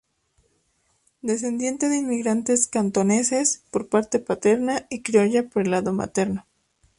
[1.21, 6.47] Descendiente de inmigrantes cantoneses por parte paterna, y criolla por el lado materno.